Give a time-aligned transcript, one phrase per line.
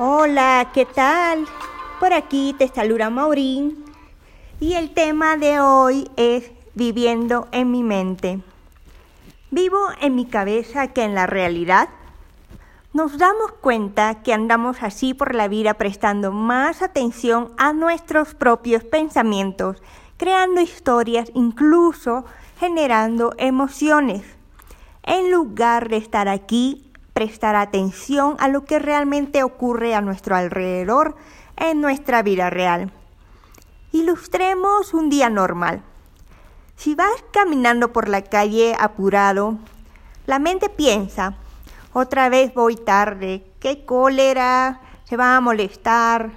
[0.00, 1.44] Hola, ¿qué tal?
[1.98, 3.84] Por aquí te saluda Maurín
[4.60, 8.40] y el tema de hoy es viviendo en mi mente.
[9.50, 11.88] Vivo en mi cabeza que en la realidad
[12.92, 18.84] nos damos cuenta que andamos así por la vida prestando más atención a nuestros propios
[18.84, 19.82] pensamientos,
[20.16, 22.24] creando historias, incluso
[22.60, 24.22] generando emociones,
[25.02, 26.87] en lugar de estar aquí
[27.18, 31.16] prestar atención a lo que realmente ocurre a nuestro alrededor
[31.56, 32.92] en nuestra vida real.
[33.90, 35.82] Ilustremos un día normal.
[36.76, 39.58] Si vas caminando por la calle apurado,
[40.26, 41.34] la mente piensa,
[41.92, 46.30] otra vez voy tarde, qué cólera, se va a molestar,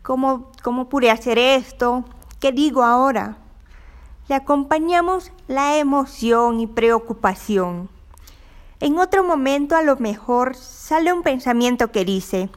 [0.00, 2.06] ¿cómo, cómo pude hacer esto?
[2.40, 3.36] ¿Qué digo ahora?
[4.28, 7.94] Le acompañamos la emoción y preocupación.
[8.78, 12.50] En otro momento a lo mejor sale un pensamiento que dice,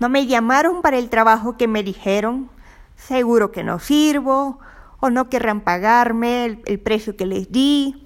[0.00, 2.50] no me llamaron para el trabajo que me dijeron,
[2.96, 4.58] seguro que no sirvo,
[4.98, 8.04] o no querrán pagarme el, precio que les di.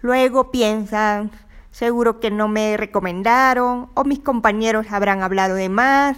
[0.00, 1.32] Luego piensan,
[1.70, 6.16] seguro que no me recomendaron, o mis compañeros habrán hablado de más.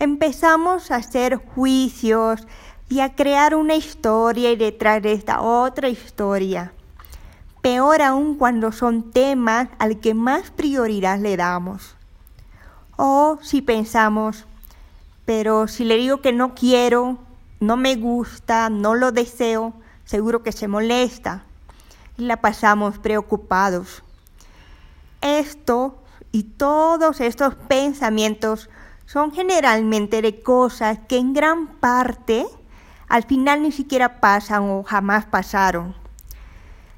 [0.00, 2.48] Empezamos a hacer juicios
[2.88, 6.72] y a crear una historia y detrás de esta otra historia
[7.64, 11.96] peor aún cuando son temas al que más prioridad le damos.
[12.98, 14.44] O si pensamos,
[15.24, 17.16] pero si le digo que no quiero,
[17.60, 19.72] no me gusta, no lo deseo,
[20.04, 21.44] seguro que se molesta
[22.18, 24.02] y la pasamos preocupados.
[25.22, 25.96] Esto
[26.32, 28.68] y todos estos pensamientos
[29.06, 32.44] son generalmente de cosas que en gran parte
[33.08, 36.03] al final ni siquiera pasan o jamás pasaron.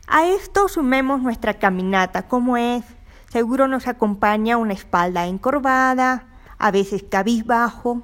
[0.08, 2.84] A esto sumemos nuestra caminata, como es.
[3.28, 6.26] Seguro nos acompaña una espalda encorvada,
[6.58, 8.02] a veces cabizbajo.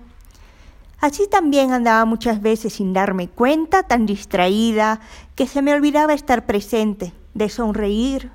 [1.01, 4.99] Así también andaba muchas veces sin darme cuenta, tan distraída,
[5.37, 8.33] que se me olvidaba estar presente, de sonreír.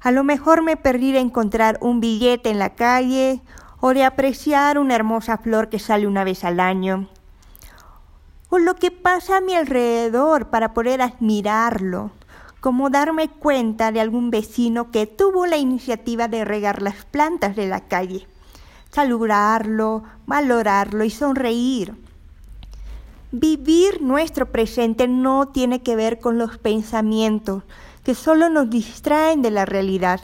[0.00, 3.40] A lo mejor me perdí de encontrar un billete en la calle
[3.78, 7.08] o de apreciar una hermosa flor que sale una vez al año.
[8.48, 12.10] O lo que pasa a mi alrededor para poder admirarlo
[12.60, 17.68] como darme cuenta de algún vecino que tuvo la iniciativa de regar las plantas de
[17.68, 18.26] la calle,
[18.90, 21.94] saludarlo, valorarlo y sonreír.
[23.32, 27.62] Vivir nuestro presente no tiene que ver con los pensamientos
[28.04, 30.20] que solo nos distraen de la realidad.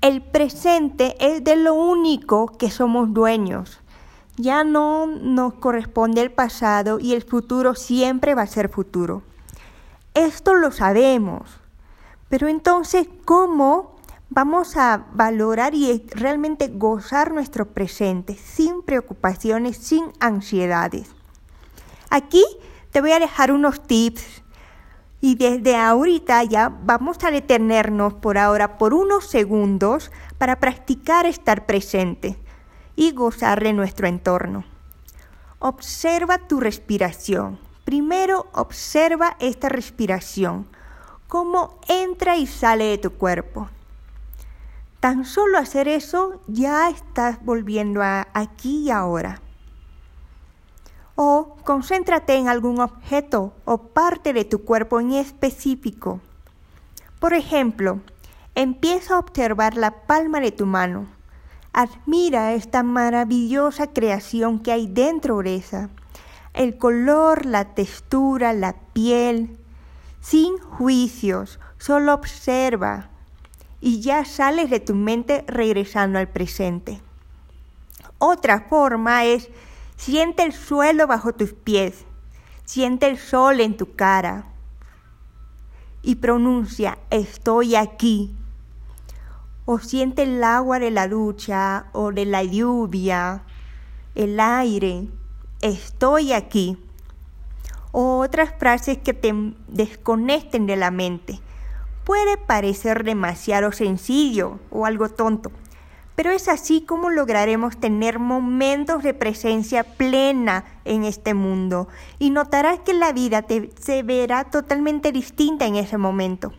[0.00, 3.80] El presente es de lo único que somos dueños.
[4.36, 9.22] Ya no nos corresponde el pasado y el futuro siempre va a ser futuro.
[10.14, 11.60] Esto lo sabemos.
[12.28, 13.96] Pero entonces, ¿cómo
[14.30, 21.08] vamos a valorar y realmente gozar nuestro presente sin preocupaciones, sin ansiedades?
[22.10, 22.44] Aquí
[22.90, 24.42] te voy a dejar unos tips
[25.20, 31.66] y desde ahorita ya vamos a detenernos por ahora por unos segundos para practicar estar
[31.66, 32.38] presente
[32.94, 34.64] y gozar de nuestro entorno.
[35.58, 37.58] Observa tu respiración.
[37.88, 40.66] Primero observa esta respiración,
[41.26, 43.70] cómo entra y sale de tu cuerpo.
[45.00, 49.40] Tan solo hacer eso ya estás volviendo a aquí y ahora.
[51.14, 56.20] O concéntrate en algún objeto o parte de tu cuerpo en específico.
[57.18, 58.00] Por ejemplo,
[58.54, 61.06] empieza a observar la palma de tu mano.
[61.72, 65.88] Admira esta maravillosa creación que hay dentro de esa
[66.58, 69.56] el color, la textura, la piel,
[70.20, 73.10] sin juicios, solo observa
[73.80, 77.00] y ya sales de tu mente regresando al presente.
[78.18, 79.48] Otra forma es
[79.96, 82.04] siente el suelo bajo tus pies,
[82.64, 84.46] siente el sol en tu cara
[86.02, 88.34] y pronuncia estoy aquí.
[89.64, 93.44] O siente el agua de la ducha o de la lluvia,
[94.16, 95.06] el aire
[95.60, 96.76] estoy aquí.
[97.92, 99.32] O otras frases que te
[99.66, 101.40] desconecten de la mente.
[102.04, 105.52] Puede parecer demasiado sencillo o algo tonto,
[106.14, 111.88] pero es así como lograremos tener momentos de presencia plena en este mundo
[112.18, 116.52] y notarás que la vida te, se verá totalmente distinta en ese momento.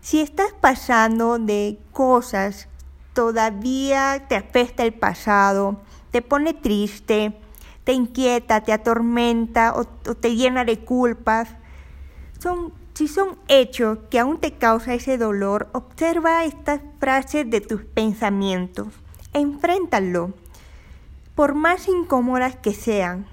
[0.00, 2.68] Si estás pasando de cosas,
[3.12, 5.80] todavía te afecta el pasado,
[6.10, 7.38] te pone triste,
[7.84, 11.48] te inquieta, te atormenta o, te llena de culpas.
[12.40, 17.82] Son, si son hechos que aún te causa ese dolor, observa estas frases de tus
[17.84, 18.88] pensamientos,
[19.32, 20.32] enfréntalo,
[21.34, 23.26] por más incómodas que sean.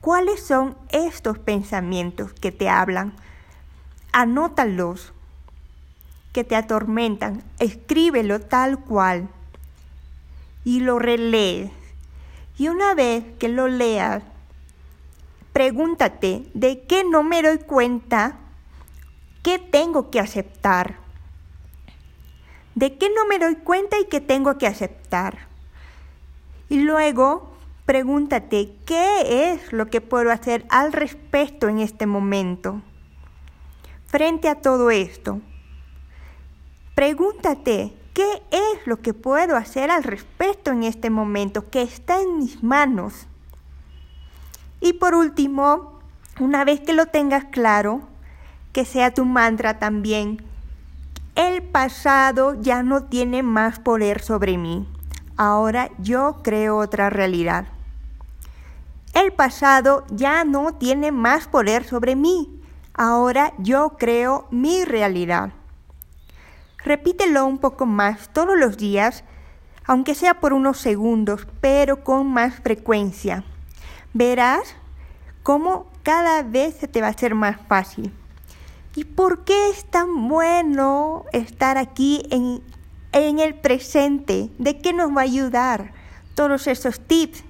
[0.00, 3.14] ¿Cuáles son estos pensamientos que te hablan?
[4.12, 5.12] Anótalos,
[6.32, 9.28] que te atormentan, escríbelo tal cual
[10.64, 11.70] y lo relees.
[12.56, 14.22] Y una vez que lo leas,
[15.52, 18.38] pregúntate, ¿de qué no me doy cuenta?
[19.42, 20.96] ¿Qué tengo que aceptar?
[22.74, 25.46] ¿De qué no me doy cuenta y qué tengo que aceptar?
[26.68, 27.54] Y luego
[27.86, 32.80] pregúntate, ¿qué es lo que puedo hacer al respecto en este momento?
[34.06, 35.40] Frente a todo esto,
[36.94, 42.38] pregúntate, ¿qué es lo que puedo hacer al respecto en este momento que está en
[42.38, 43.26] mis manos?
[44.80, 45.98] Y por último,
[46.40, 48.02] una vez que lo tengas claro,
[48.72, 50.42] que sea tu mantra también,
[51.34, 54.88] el pasado ya no tiene más poder sobre mí.
[55.36, 57.66] Ahora yo creo otra realidad.
[59.14, 62.60] El pasado ya no tiene más poder sobre mí.
[62.94, 65.52] Ahora yo creo mi realidad.
[66.84, 69.24] Repítelo un poco más todos los días,
[69.84, 73.44] aunque sea por unos segundos, pero con más frecuencia.
[74.12, 74.76] Verás
[75.42, 78.12] cómo cada vez se te va a hacer más fácil.
[78.94, 82.62] ¿Y por qué es tan bueno estar aquí en
[83.14, 84.50] en el presente.
[84.58, 85.92] ¿De qué nos va a ayudar
[86.34, 87.44] todos esos tips?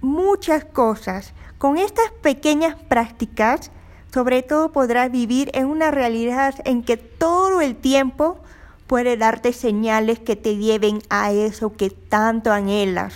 [0.00, 1.32] Muchas cosas.
[1.58, 3.70] Con estas pequeñas prácticas,
[4.12, 8.38] sobre todo podrás vivir en una realidad en que todo el tiempo
[8.86, 13.14] puede darte señales que te lleven a eso que tanto anhelas.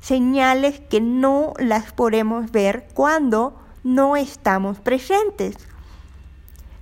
[0.00, 5.56] Señales que no las podemos ver cuando no estamos presentes.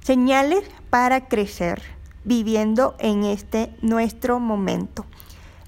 [0.02, 1.80] Señales para crecer
[2.24, 5.06] viviendo en este nuestro momento.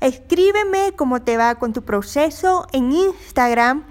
[0.00, 3.84] Escríbeme cómo te va con tu proceso en Instagram.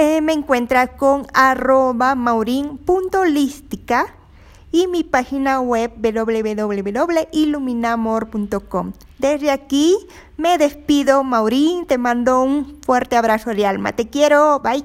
[0.00, 4.06] Eh, me encuentras con arroba maurin.lística
[4.70, 8.92] y mi página web www.iluminamor.com.
[9.18, 9.96] Desde aquí
[10.36, 13.90] me despido, Maurín, te mando un fuerte abrazo de alma.
[13.90, 14.84] Te quiero, bye.